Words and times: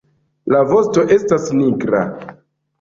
La 0.55 0.61
vosto 0.71 1.05
estas 1.17 1.47
nigra. 1.61 2.05